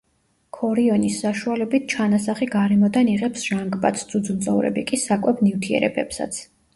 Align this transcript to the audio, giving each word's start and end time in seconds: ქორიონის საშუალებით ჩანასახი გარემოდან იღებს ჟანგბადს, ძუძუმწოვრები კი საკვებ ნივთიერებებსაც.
ქორიონის 0.57 1.17
საშუალებით 1.25 1.83
ჩანასახი 1.93 2.47
გარემოდან 2.55 3.11
იღებს 3.11 3.43
ჟანგბადს, 3.49 4.07
ძუძუმწოვრები 4.15 4.85
კი 4.93 4.99
საკვებ 5.03 5.45
ნივთიერებებსაც. 5.49 6.41